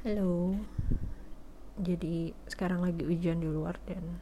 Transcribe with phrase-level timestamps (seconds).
[0.00, 0.56] Halo.
[1.76, 4.16] Jadi sekarang lagi hujan di luar dan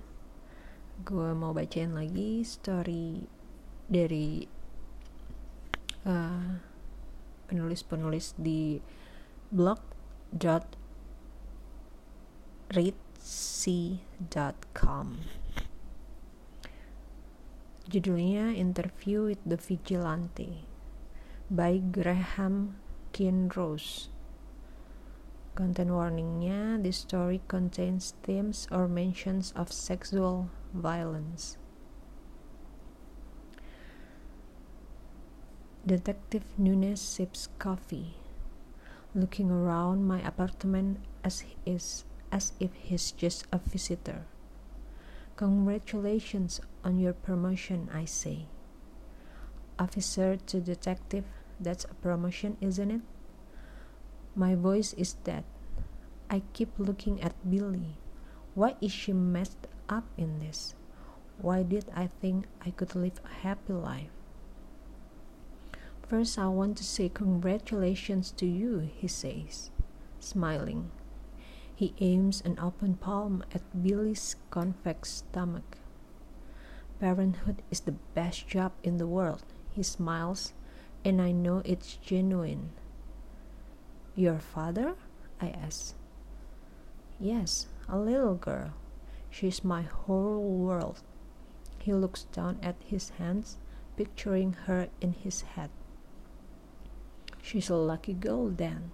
[1.06, 3.22] gue mau bacain lagi story
[3.86, 4.42] dari
[6.02, 6.58] uh,
[7.46, 8.82] penulis-penulis di
[9.54, 9.78] blog
[10.34, 10.66] dot
[12.74, 13.86] readc.com
[17.86, 20.66] Judulnya Interview with the Vigilante
[21.46, 22.82] by Graham
[23.14, 24.17] Kinross
[25.58, 31.58] Content warningnya, this story contains themes or mentions of sexual violence.
[35.84, 38.14] Detective Nunes sips coffee,
[39.16, 44.30] looking around my apartment as is as if he's just a visitor.
[45.34, 48.46] Congratulations on your promotion, I say.
[49.76, 51.24] Officer to detective,
[51.58, 53.02] that's a promotion, isn't it?
[54.38, 55.42] My voice is dead.
[56.30, 57.98] I keep looking at Billy.
[58.54, 60.76] Why is she messed up in this?
[61.42, 64.14] Why did I think I could live a happy life?
[66.06, 69.72] First, I want to say congratulations to you, he says,
[70.20, 70.92] smiling.
[71.74, 75.78] He aims an open palm at Billy's convex stomach.
[77.00, 79.42] Parenthood is the best job in the world,
[79.74, 80.52] he smiles,
[81.04, 82.70] and I know it's genuine.
[84.18, 84.96] Your father?
[85.40, 85.94] I asked.
[87.20, 88.74] Yes, a little girl.
[89.30, 91.02] She's my whole world.
[91.78, 93.58] He looks down at his hands,
[93.96, 95.70] picturing her in his head.
[97.40, 98.90] She's a lucky girl then.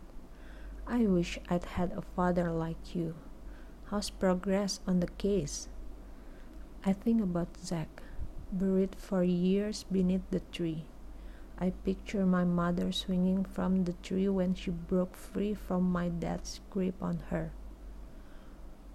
[0.86, 3.14] I wish I'd had a father like you.
[3.86, 5.70] How's progress on the case?
[6.84, 8.02] I think about Zack,
[8.52, 10.84] buried for years beneath the tree.
[11.64, 16.60] I picture my mother swinging from the tree when she broke free from my dad's
[16.68, 17.52] grip on her.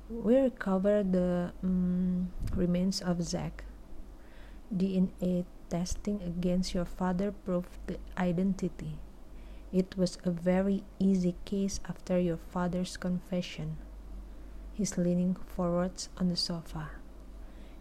[0.08, 3.64] We recovered the um, remains of Zack.
[4.70, 9.00] DNA testing against your father proved the identity.
[9.74, 13.78] It was a very easy case after your father's confession.
[14.76, 16.92] He's leaning forwards on the sofa.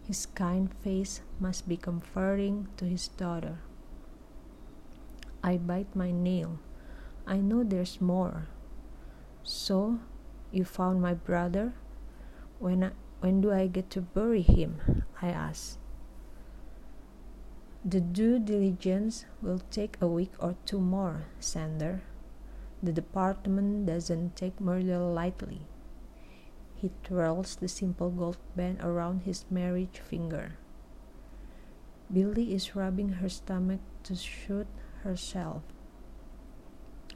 [0.07, 3.59] His kind face must be comforting to his daughter.
[5.43, 6.59] I bite my nail.
[7.25, 8.47] I know there's more.
[9.43, 9.99] So,
[10.51, 11.73] you found my brother?
[12.59, 12.91] When, I,
[13.21, 15.03] when do I get to bury him?
[15.21, 15.77] I ask.
[17.85, 22.01] The due diligence will take a week or two more, Sander.
[22.83, 25.61] The department doesn't take murder lightly.
[26.75, 30.57] He twirls the simple gold band around his marriage finger.
[32.11, 34.67] Billy is rubbing her stomach to shoot
[35.03, 35.61] herself.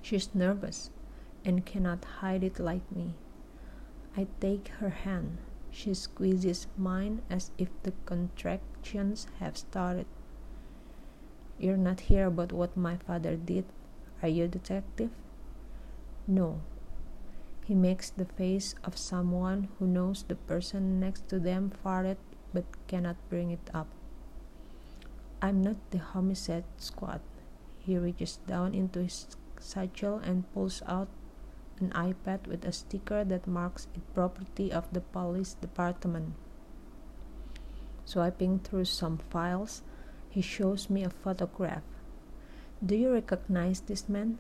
[0.02, 0.90] She's nervous
[1.46, 3.14] and cannot hide it like me.
[4.16, 5.38] I take her hand.
[5.72, 10.06] She squeezes mine as if the contractions have started.
[11.58, 13.66] You're not here about what my father did,
[14.22, 15.10] are you, detective?
[16.28, 16.62] No.
[17.66, 22.18] He makes the face of someone who knows the person next to them farted
[22.54, 23.88] but cannot bring it up.
[25.42, 27.22] I'm not the homicide squad.
[27.86, 29.28] He reaches down into his
[29.60, 31.10] satchel and pulls out
[31.80, 36.34] an iPad with a sticker that marks it property of the police department.
[38.06, 39.82] Swiping through some files,
[40.30, 41.84] he shows me a photograph.
[42.86, 44.40] Do you recognize this man?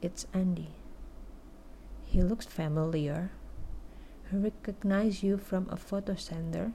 [0.00, 0.68] It's Andy.
[2.04, 3.30] He looks familiar.
[4.30, 6.72] He recognizes you from a photo Sander.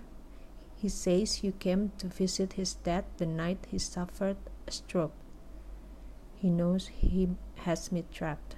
[0.76, 4.38] He says you came to visit his dad the night he suffered
[4.72, 5.13] stroke.
[6.35, 7.30] He knows he
[7.66, 8.56] has me trapped.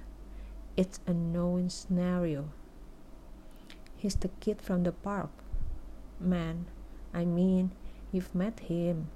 [0.76, 2.50] It's a known scenario.
[3.96, 5.30] He's the kid from the park.
[6.20, 6.66] Man,
[7.12, 7.72] I mean,
[8.12, 9.08] you've met him.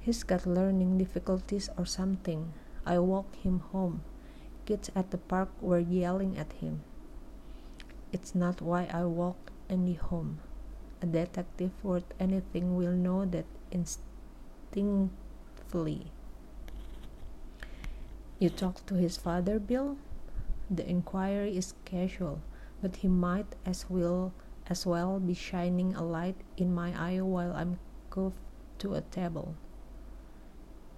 [0.00, 2.52] He's got learning difficulties or something.
[2.86, 4.02] I walk him home.
[4.64, 6.82] Kids at the park were yelling at him.
[8.12, 10.38] It's not why I walk any home.
[11.02, 13.46] A detective worth anything will know that
[15.66, 16.12] instinctively.
[18.38, 19.96] You talk to his father, Bill?
[20.70, 22.40] The inquiry is casual,
[22.82, 24.32] but he might as well
[24.68, 27.78] as well be shining a light in my eye while I'm
[28.10, 28.38] cuffed
[28.78, 29.54] to a table.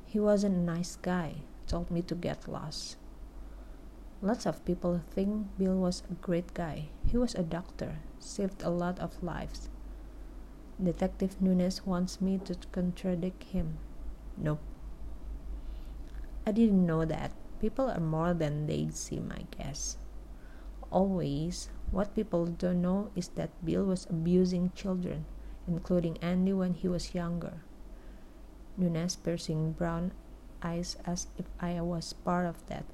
[0.07, 2.97] He wasn't a nice guy, told me to get lost.
[4.23, 6.89] Lots of people think Bill was a great guy.
[7.07, 9.69] He was a doctor, saved a lot of lives.
[10.83, 13.79] Detective Nunes wants me to contradict him.
[14.41, 14.61] Nope.
[16.47, 17.33] I didn't know that.
[17.61, 19.97] People are more than they seem, I guess.
[20.91, 25.27] Always, what people don't know is that Bill was abusing children,
[25.67, 27.61] including Andy when he was younger.
[28.77, 30.13] Nunes piercing brown
[30.63, 32.85] eyes as if I was part of that.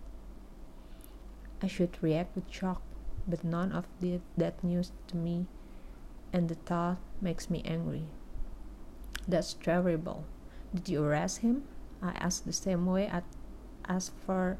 [1.62, 2.82] I should react with shock,
[3.28, 5.46] but none of the, that news to me,
[6.32, 8.06] and the thought makes me angry.
[9.28, 10.24] That's terrible.
[10.74, 11.62] Did you arrest him?
[12.02, 13.22] I asked the same way I
[13.86, 14.58] asked for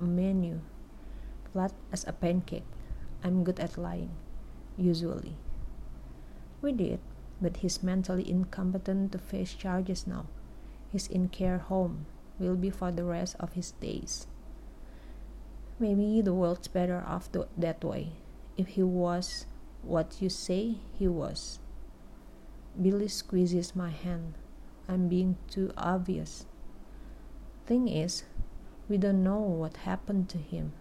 [0.00, 0.60] menu,
[1.52, 2.64] flat as a pancake.
[3.22, 4.08] I'm good at lying,
[4.78, 5.36] usually.
[6.62, 7.00] We did,
[7.42, 10.26] but he's mentally incompetent to face charges now.
[10.90, 12.06] He's in care home,
[12.38, 14.26] will be for the rest of his days.
[15.78, 18.12] Maybe the world's better off th- that way,
[18.56, 19.44] if he was
[19.82, 21.58] what you say he was.
[22.80, 24.39] Billy squeezes my hand.
[24.90, 26.46] I'm being too obvious.
[27.64, 28.24] Thing is,
[28.88, 30.72] we don't know what happened to him.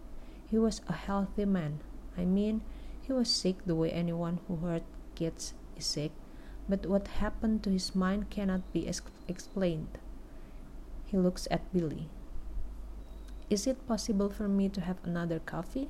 [0.50, 1.81] He was a healthy man.
[2.17, 2.61] I mean,
[3.03, 4.81] he was sick the way anyone who hurt
[5.13, 6.11] gets is sick,
[6.67, 10.00] but what happened to his mind cannot be ex- explained.
[11.06, 12.09] He looks at Billy.
[13.47, 15.88] Is it possible for me to have another coffee?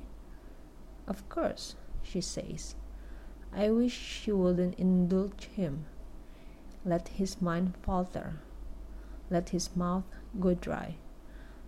[1.08, 2.74] Of course, she says.
[3.50, 5.86] I wish she wouldn't indulge him.
[6.84, 8.40] Let his mind falter.
[9.28, 10.04] Let his mouth
[10.40, 10.96] go dry.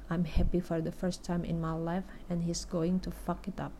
[0.09, 3.61] I'm happy for the first time in my life, and he's going to fuck it
[3.61, 3.73] up.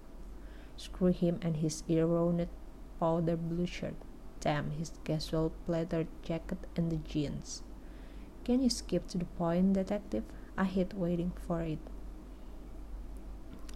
[0.77, 2.49] Screw him and his erroneous
[3.01, 3.95] powder blue shirt.
[4.41, 7.63] Damn his casual pleather jacket and the jeans.
[8.45, 10.25] Can you skip to the point, detective?
[10.59, 11.79] I hate waiting for it.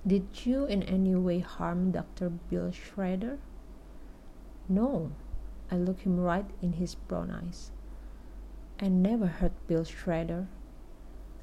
[0.06, 2.30] Did you in any way harm Dr.
[2.30, 3.38] Bill Schrader?
[4.68, 5.12] No.
[5.70, 7.70] I look him right in his brown eyes.
[8.80, 10.46] I never hurt Bill Schrader.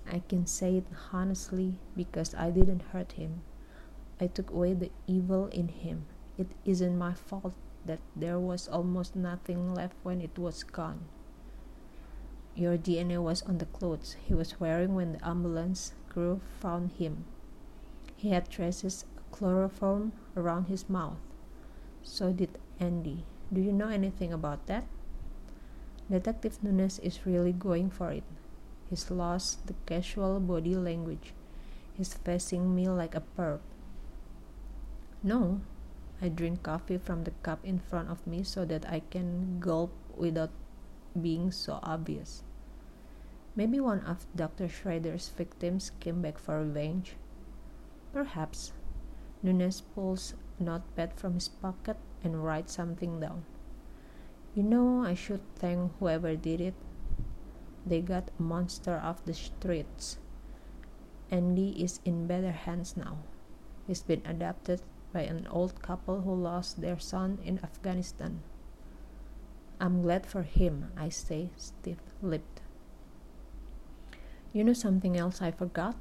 [0.10, 3.42] I can say it honestly because I didn't hurt him.
[4.22, 6.06] I took away the evil in him.
[6.38, 7.54] It isn't my fault
[7.86, 11.06] that there was almost nothing left when it was gone.
[12.56, 17.26] Your DNA was on the clothes he was wearing when the ambulance crew found him.
[18.16, 21.18] He had traces of chloroform around his mouth.
[22.04, 23.26] So did Andy.
[23.54, 24.90] Do you know anything about that?
[26.10, 28.24] Detective Nunes is really going for it.
[28.90, 31.38] He's lost the casual body language.
[31.94, 33.62] He's facing me like a perp.
[35.22, 35.62] No,
[36.20, 39.94] I drink coffee from the cup in front of me so that I can gulp
[40.18, 40.50] without
[41.14, 42.42] being so obvious.
[43.56, 44.68] Maybe one of Dr.
[44.68, 47.14] Schrader's victims came back for revenge.
[48.14, 48.74] Perhaps.
[49.44, 53.46] Nunes pulls a notepad from his pocket and write something down.
[54.56, 56.76] You know, I should thank whoever did it.
[57.86, 60.20] They got a monster off the streets.
[61.30, 63.18] Andy is in better hands now.
[63.88, 64.82] He's been adopted
[65.12, 68.42] by an old couple who lost their son in Afghanistan.
[69.80, 72.62] I'm glad for him, I say, stiff lipped.
[74.54, 75.98] You know something else I forgot?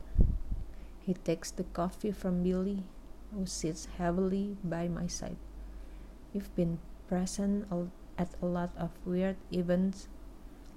[1.01, 2.85] He takes the coffee from Billy,
[3.35, 5.39] who sits heavily by my side.
[6.33, 7.69] You've been present
[8.17, 10.09] at a lot of weird events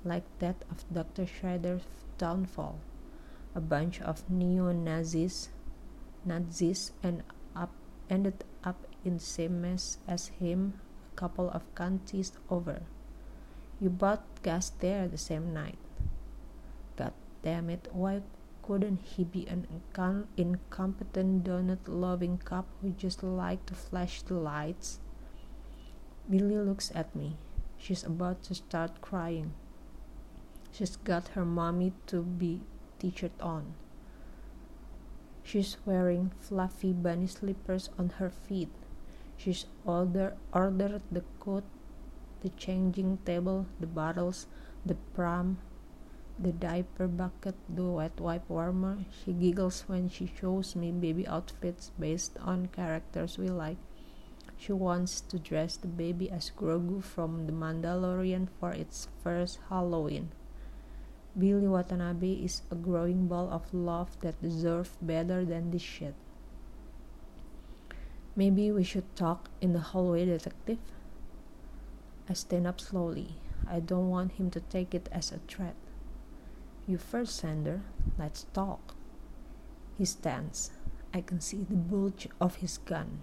[0.04, 1.26] like that of Dr.
[1.26, 1.84] Schrader's
[2.18, 2.80] downfall.
[3.56, 5.50] A bunch of neo Nazis,
[6.26, 7.24] Nazis, and
[7.56, 7.72] up,
[8.10, 10.74] ended up in the same mess as him
[11.14, 12.82] a couple of counties over.
[13.80, 15.80] You bought gas there the same night.
[16.98, 17.14] God
[17.44, 18.24] damn it, why
[18.62, 19.68] couldn't he be an
[20.36, 25.00] incompetent donut loving cop who just liked to flash the lights?
[26.30, 27.38] Billy looks at me.
[27.78, 29.54] She's about to start crying.
[30.72, 32.62] She's got her mommy to be
[33.00, 33.76] t-shirt on.
[35.44, 38.74] She's wearing fluffy bunny slippers on her feet.
[39.38, 41.64] She's order, ordered the coat,
[42.42, 44.48] the changing table, the bottles,
[44.86, 45.60] the pram,
[46.40, 49.06] the diaper bucket, the wet wipe warmer.
[49.14, 53.78] She giggles when she shows me baby outfits based on characters we like.
[54.58, 60.30] She wants to dress the baby as Grogu from The Mandalorian for its first Halloween.
[61.38, 66.16] Billy Watanabe is a growing ball of love that deserves better than this shit.
[68.38, 70.80] Maybe we should talk in the hallway, detective.
[72.30, 73.36] I stand up slowly.
[73.70, 75.76] I don't want him to take it as a threat.
[76.88, 77.82] You first, Sander.
[78.18, 78.96] Let's talk.
[79.98, 80.72] He stands.
[81.14, 83.22] I can see the bulge of his gun.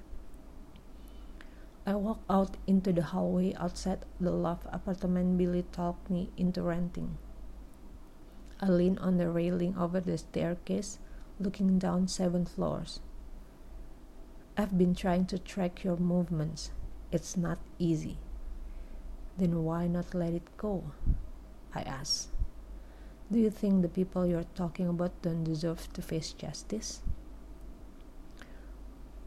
[1.85, 7.19] I walk out into the hallway outside the loft apartment Billy talked me into renting.
[8.61, 11.01] I lean on the railing over the staircase,
[11.41, 13.01] looking down seven floors.
[14.57, 16.71] I've been trying to track your movements.
[17.11, 18.19] It's not easy.
[19.37, 20.93] Then why not let it go?
[21.75, 22.29] I asked.
[23.33, 27.01] Do you think the people you're talking about don't deserve to face justice?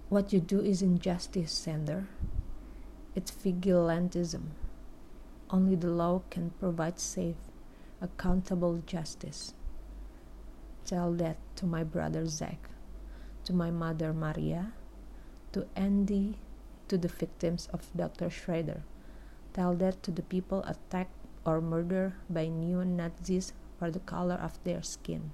[0.08, 2.08] What you do is injustice, Sander.
[3.16, 4.52] It's vigilantism.
[5.50, 7.40] Only the law can provide safe,
[8.02, 9.54] accountable justice.
[10.84, 12.70] Tell that to my brother Zack,
[13.46, 14.74] to my mother Maria,
[15.54, 16.40] to Andy,
[16.90, 18.30] to the victims of Dr.
[18.30, 18.84] Schrader.
[19.54, 24.62] Tell that to the people attacked or murdered by neo Nazis for the color of
[24.66, 25.32] their skin.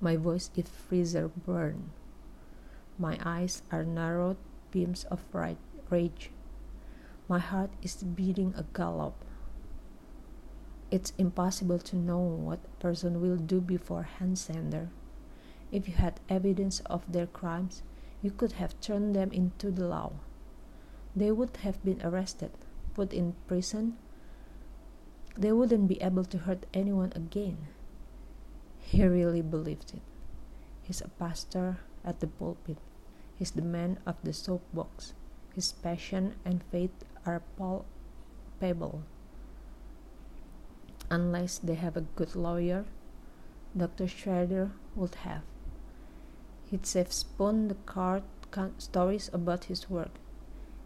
[0.00, 1.90] My voice is freezer burn.
[2.96, 4.36] My eyes are narrowed
[4.70, 5.28] beams of
[5.90, 6.30] rage.
[7.28, 9.14] My heart is beating a gallop.
[10.90, 14.88] It's impossible to know what a person will do beforehand, Sander.
[15.70, 17.82] If you had evidence of their crimes,
[18.22, 20.12] you could have turned them into the law.
[21.14, 22.52] They would have been arrested,
[22.94, 23.98] put in prison.
[25.36, 27.68] They wouldn't be able to hurt anyone again.
[28.78, 30.02] He really believed it.
[30.82, 32.78] He's a pastor at the pulpit.
[33.36, 35.12] He's the man of the soapbox.
[35.58, 39.02] His passion and faith are palpable.
[41.10, 42.84] Unless they have a good lawyer,
[43.76, 44.06] Dr.
[44.06, 45.42] Schrader would have.
[46.70, 48.22] He'd have spun the card
[48.78, 50.12] stories about his work.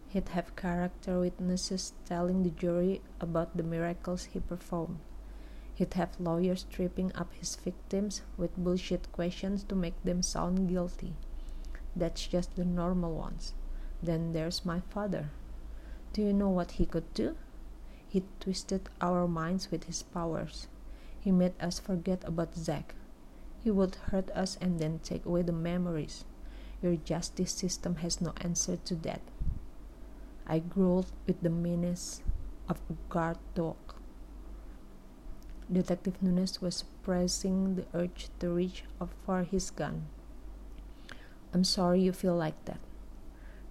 [0.08, 5.00] He'd have character witnesses telling the jury about the miracles he performed.
[5.74, 11.12] He'd have lawyers tripping up his victims with bullshit questions to make them sound guilty.
[11.94, 13.52] That's just the normal ones.
[14.02, 15.30] Then there's my father.
[16.12, 17.36] Do you know what he could do?
[18.08, 20.66] He twisted our minds with his powers.
[21.20, 22.94] He made us forget about Zack.
[23.62, 26.24] He would hurt us and then take away the memories.
[26.82, 29.22] Your justice system has no answer to that.
[30.46, 32.22] I growled with the menace
[32.68, 33.76] of a guard dog.
[35.70, 38.84] Detective Nunes was suppressing the urge to reach
[39.24, 40.08] for his gun.
[41.54, 42.80] I'm sorry you feel like that,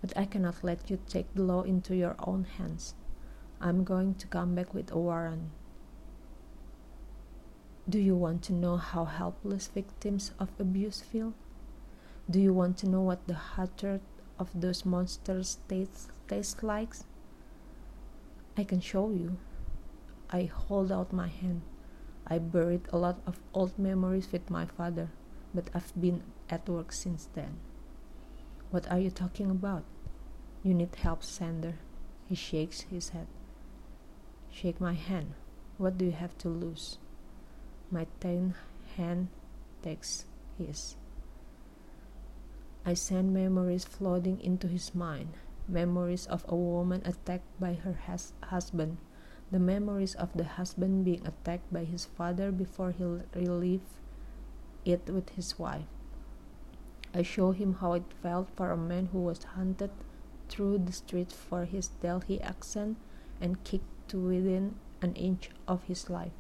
[0.01, 2.95] but I cannot let you take the law into your own hands.
[3.61, 5.51] I'm going to come back with a warrant.
[7.87, 11.33] Do you want to know how helpless victims of abuse feel?
[12.29, 14.01] Do you want to know what the hatred
[14.39, 16.93] of those monsters tastes, tastes like?
[18.57, 19.37] I can show you.
[20.29, 21.61] I hold out my hand.
[22.25, 25.09] I buried a lot of old memories with my father,
[25.53, 27.57] but I've been at work since then.
[28.71, 29.83] What are you talking about?
[30.63, 31.75] You need help, Sander.
[32.27, 33.27] He shakes his head.
[34.49, 35.33] Shake my hand.
[35.77, 36.97] What do you have to lose?
[37.91, 38.55] My thin
[38.97, 39.27] hand
[39.83, 40.25] takes
[40.57, 40.95] his.
[42.85, 45.35] I send memories flooding into his mind
[45.71, 47.97] memories of a woman attacked by her
[48.43, 48.97] husband,
[49.51, 53.03] the memories of the husband being attacked by his father before he
[53.35, 53.87] relieved
[54.85, 55.87] it with his wife.
[57.13, 59.91] I show him how it felt for a man who was hunted
[60.47, 62.97] through the streets for his Delhi accent
[63.41, 66.31] and kicked to within an inch of his life.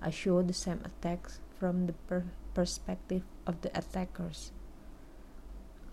[0.00, 2.24] I show the same attacks from the per-
[2.54, 4.52] perspective of the attackers.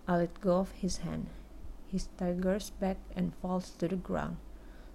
[0.06, 1.28] I let go of his hand.
[1.86, 4.36] He staggers back and falls to the ground.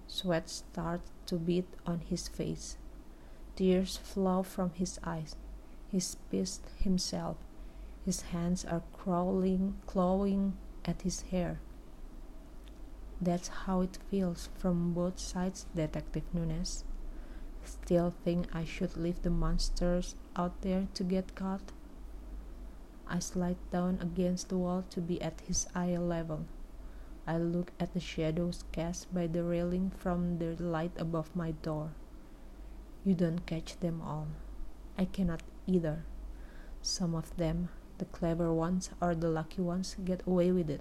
[0.06, 2.76] Sweat starts to bead on his face.
[3.56, 5.36] Tears flow from his eyes.
[5.90, 7.36] He spits himself.
[8.08, 11.60] His hands are crawling, clawing at his hair.
[13.20, 16.84] That's how it feels from both sides, Detective Nunes.
[17.66, 21.70] Still think I should leave the monsters out there to get caught?
[23.06, 26.46] I slide down against the wall to be at his eye level.
[27.26, 31.90] I look at the shadows cast by the railing from the light above my door.
[33.04, 34.28] You don't catch them all.
[34.96, 36.06] I cannot either.
[36.80, 40.80] Some of them the clever ones or the lucky ones get away with it.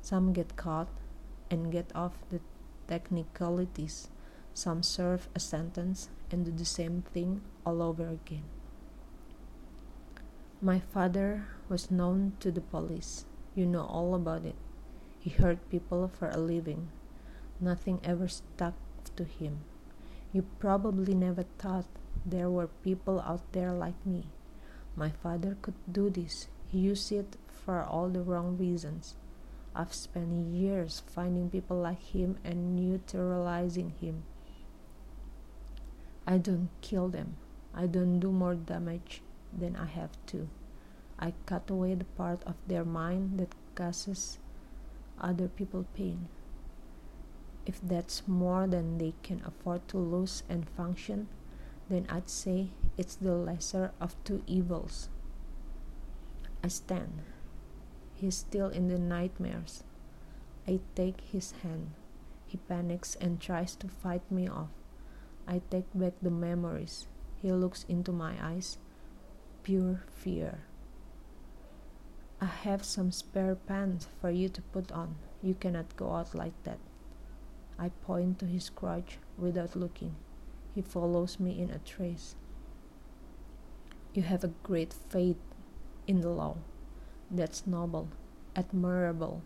[0.00, 0.88] Some get caught
[1.50, 2.40] and get off the
[2.88, 4.08] technicalities.
[4.54, 8.44] Some serve a sentence and do the same thing all over again.
[10.60, 13.24] My father was known to the police.
[13.54, 14.54] You know all about it.
[15.18, 16.88] He hurt people for a living.
[17.60, 18.74] Nothing ever stuck
[19.16, 19.60] to him.
[20.32, 21.86] You probably never thought
[22.24, 24.26] there were people out there like me.
[24.96, 26.48] My father could do this.
[26.68, 29.14] He used it for all the wrong reasons.
[29.74, 34.24] I've spent years finding people like him and neutralizing him.
[36.26, 37.36] I don't kill them.
[37.74, 39.22] I don't do more damage
[39.52, 40.48] than I have to.
[41.18, 44.38] I cut away the part of their mind that causes
[45.20, 46.28] other people pain.
[47.64, 51.28] If that's more than they can afford to lose and function,
[51.88, 52.68] then I'd say
[52.98, 55.08] it's the lesser of two evils.
[56.62, 57.22] I stand.
[58.14, 59.82] He's still in the nightmares.
[60.68, 61.92] I take his hand.
[62.46, 64.68] He panics and tries to fight me off.
[65.48, 67.06] I take back the memories.
[67.40, 68.78] He looks into my eyes.
[69.62, 70.60] Pure fear.
[72.40, 75.16] I have some spare pants for you to put on.
[75.42, 76.78] You cannot go out like that.
[77.78, 80.14] I point to his crotch without looking.
[80.74, 82.36] He follows me in a trace.
[84.14, 85.40] You have a great faith
[86.06, 86.56] in the law.
[87.30, 88.08] That's noble,
[88.54, 89.42] admirable.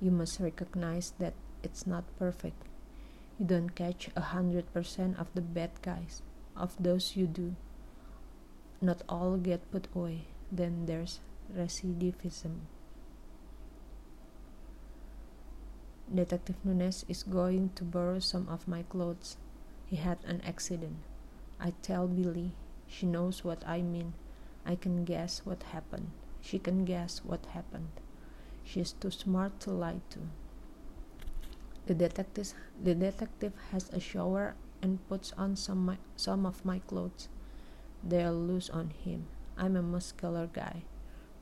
[0.00, 2.62] You must recognize that it's not perfect.
[3.38, 6.22] You don't catch a hundred percent of the bad guys.
[6.56, 7.56] Of those you do,
[8.80, 10.26] not all get put away.
[10.52, 11.18] Then there's
[11.50, 12.60] recidivism.
[16.12, 19.36] Detective Nunes is going to borrow some of my clothes.
[19.86, 20.96] He had an accident.
[21.58, 22.52] I tell Billy.
[22.90, 24.14] She knows what I mean.
[24.66, 26.10] I can guess what happened.
[26.40, 27.88] She can guess what happened.
[28.64, 30.18] She is too smart to lie to.
[31.86, 36.80] The detective, the detective has a shower and puts on some, my, some of my
[36.80, 37.28] clothes.
[38.02, 39.26] They are loose on him.
[39.56, 40.82] I'm a muscular guy.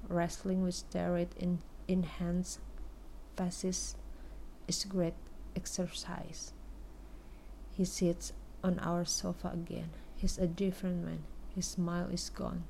[0.08, 2.58] Wrestling with steroid in, hands,
[3.36, 3.96] faces,
[4.66, 5.14] is great
[5.56, 6.52] exercise.
[7.72, 9.90] He sits on our sofa again.
[10.16, 11.24] He's a different man.
[11.58, 12.62] His smile is gone.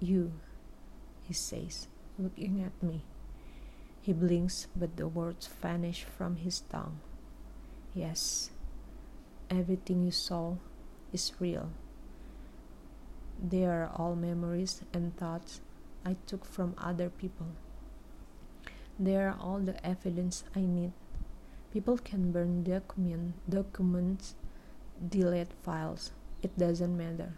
[0.00, 0.32] You,
[1.26, 1.88] he says,
[2.18, 3.04] looking at me.
[4.02, 7.00] He blinks, but the words vanish from his tongue.
[7.94, 8.50] Yes,
[9.48, 10.56] everything you saw
[11.10, 11.70] is real.
[13.42, 15.62] They are all memories and thoughts
[16.04, 17.46] I took from other people.
[19.00, 20.92] They are all the evidence I need.
[21.72, 24.34] People can burn document, documents,
[25.00, 26.12] delete files.
[26.42, 27.34] It doesn't matter.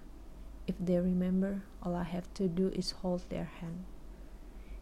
[0.67, 3.85] If they remember, all I have to do is hold their hand.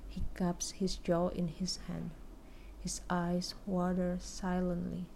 [0.08, 2.10] He cups his jaw in his hand.
[2.80, 5.06] His eyes water silently.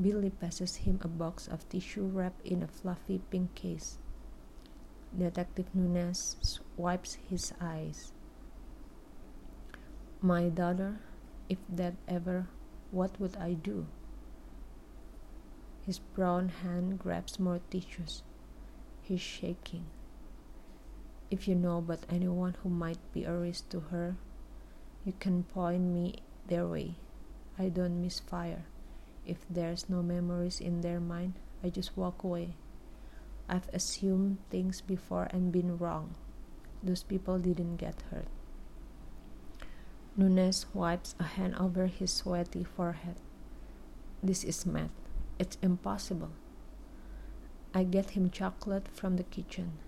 [0.00, 3.98] Billy passes him a box of tissue wrapped in a fluffy pink case.
[5.16, 8.12] Detective Nunes wipes his eyes.
[10.20, 11.00] My daughter,
[11.48, 12.48] if that ever,
[12.90, 13.86] what would I do?
[15.86, 18.22] His brown hand grabs more tissues.
[19.02, 19.86] He's shaking.
[21.30, 24.16] If you know about anyone who might be a risk to her,
[25.04, 26.16] you can point me
[26.46, 26.94] their way.
[27.58, 28.64] I don't misfire.
[29.26, 32.54] If there's no memories in their mind, I just walk away.
[33.48, 36.14] I've assumed things before and been wrong.
[36.82, 38.28] Those people didn't get hurt.
[40.16, 43.16] Nunes wipes a hand over his sweaty forehead.
[44.22, 44.90] This is mad.
[45.40, 46.32] It's impossible.
[47.72, 49.78] I get him chocolate from the kitchen.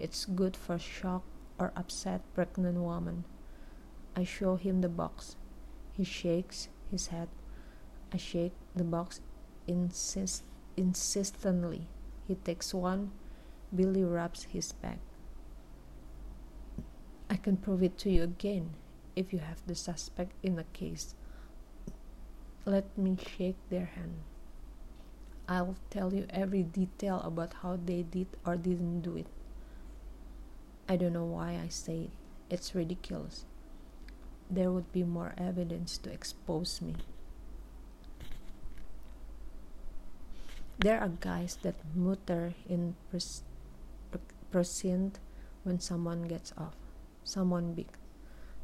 [0.00, 3.22] It's good for shocked or upset pregnant woman.
[4.16, 5.36] I show him the box.
[5.92, 7.28] He shakes his head.
[8.12, 9.20] I shake the box
[9.68, 10.42] insist
[10.76, 11.86] insistently.
[12.26, 13.12] He takes one.
[13.72, 14.98] Billy rubs his back.
[17.30, 18.70] I can prove it to you again
[19.14, 21.14] if you have the suspect in the case.
[22.64, 24.24] Let me shake their hand.
[25.48, 29.26] I'll tell you every detail about how they did or didn't do it.
[30.88, 32.10] I don't know why I say it.
[32.50, 33.44] It's ridiculous.
[34.50, 36.94] There would be more evidence to expose me.
[40.78, 42.94] There are guys that mutter in
[44.50, 45.18] precinct
[45.64, 46.76] when someone gets off,
[47.24, 47.88] someone big,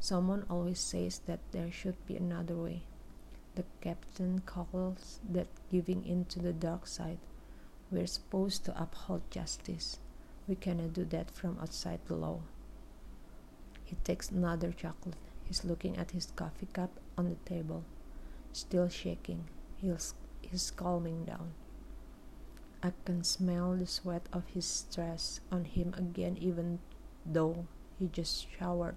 [0.02, 2.82] Someone always says that there should be another way.
[3.54, 7.18] The captain calls that giving in to the dark side.
[7.90, 9.98] We're supposed to uphold justice.
[10.48, 12.40] We cannot do that from outside the law.
[13.84, 15.16] He takes another chocolate.
[15.44, 17.84] He's looking at his coffee cup on the table,
[18.54, 19.44] still shaking.
[19.76, 21.52] He's, he's calming down.
[22.82, 26.78] I can smell the sweat of his stress on him again, even
[27.26, 27.66] though
[27.98, 28.96] he just showered.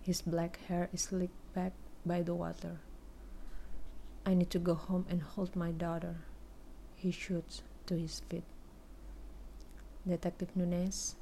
[0.00, 1.72] His black hair is slicked back
[2.06, 2.80] by the water.
[4.24, 6.16] I need to go home and hold my daughter.
[6.94, 8.44] He shoots to his feet.
[10.06, 11.16] Detective Nunes,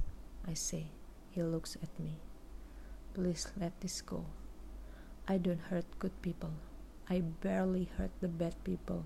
[0.46, 0.86] I say.
[1.30, 2.16] He looks at me.
[3.14, 4.26] Please let this go.
[5.26, 6.50] I don't hurt good people.
[7.08, 9.04] I barely hurt the bad people.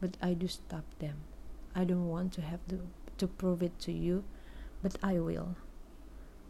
[0.00, 1.18] But I do stop them.
[1.74, 2.80] I don't want to have to,
[3.18, 4.24] to prove it to you,
[4.82, 5.56] but I will.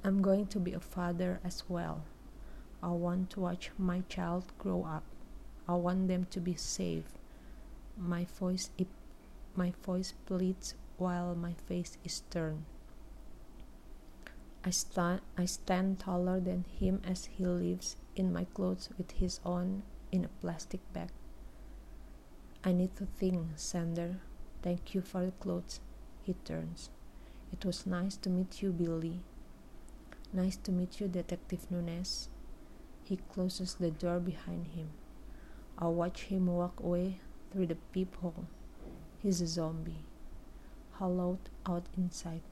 [0.03, 2.05] I'm going to be a father as well.
[2.83, 5.05] I want to watch my child grow up.
[5.67, 7.05] I want them to be safe.
[7.97, 8.71] My voice
[9.57, 12.65] my voice pleads while my face is turned.
[14.65, 19.41] I stand I stand taller than him as he lives in my clothes with his
[19.45, 21.11] own in a plastic bag.
[22.65, 24.21] I need to think, Sander.
[24.63, 25.81] Thank you for the clothes.
[26.23, 26.89] He turns.
[27.53, 29.21] It was nice to meet you, Billy.
[30.33, 32.29] Nice to meet you, Detective Nunes.
[33.05, 34.89] He closes the door behind him.
[35.79, 37.19] I watch him walk away
[37.51, 38.47] through the peephole.
[39.23, 40.05] He's a zombie.
[40.93, 42.43] Hollowed out inside.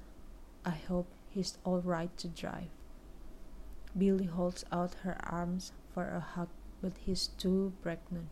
[0.64, 2.70] I hope he's all right to drive.
[3.96, 6.48] Billy holds out her arms for a hug,
[6.80, 8.28] but he's too pregnant.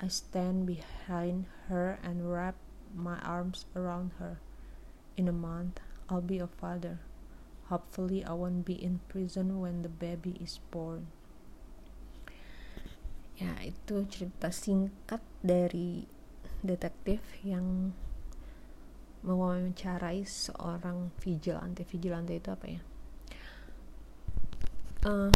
[0.00, 2.56] I stand behind her and wrap
[2.94, 4.38] my arms around her.
[5.16, 6.98] In a month, I'll be a father.
[7.68, 11.06] Hopefully, I won't be in prison when the baby is born.
[13.44, 16.08] Ya, itu cerita singkat dari
[16.64, 17.92] detektif yang
[19.20, 21.84] mewawancarai seorang vigilante.
[21.84, 22.80] Vigilante itu apa ya?
[25.04, 25.32] Uh,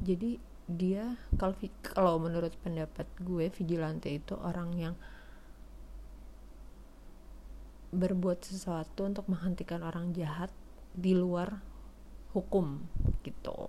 [0.00, 4.94] jadi dia kalau kalau menurut pendapat gue vigilante itu orang yang
[7.92, 10.52] berbuat sesuatu untuk menghentikan orang jahat
[10.92, 11.60] di luar
[12.36, 12.84] hukum
[13.24, 13.67] gitu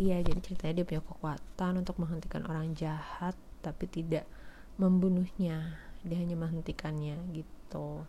[0.00, 4.24] iya jadi ceritanya dia punya kekuatan untuk menghentikan orang jahat tapi tidak
[4.80, 5.76] membunuhnya.
[6.00, 8.08] Dia hanya menghentikannya gitu.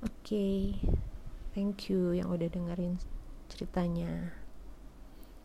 [0.00, 0.58] Oke okay.
[1.50, 3.02] thank you yang udah dengerin
[3.50, 4.30] ceritanya.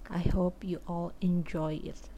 [0.05, 2.14] I hope you all enjoy it